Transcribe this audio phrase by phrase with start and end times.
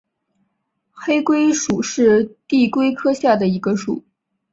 [0.89, 4.03] 黑龟属是地龟科下的一个属。